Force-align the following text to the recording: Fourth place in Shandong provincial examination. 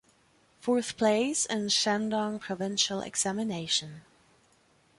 Fourth 0.59 0.97
place 0.97 1.45
in 1.45 1.67
Shandong 1.67 2.39
provincial 2.39 3.01
examination. 3.01 4.01